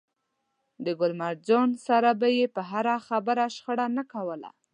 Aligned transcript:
له 0.83 0.91
ګل 0.99 1.11
مرجان 1.21 1.69
سره 1.87 2.09
به 2.19 2.27
يې 2.37 2.45
پر 2.55 2.63
هره 2.71 2.95
خبره 3.07 3.45
شخړه 3.55 3.85
نه 3.97 4.03
کوله. 4.11 4.49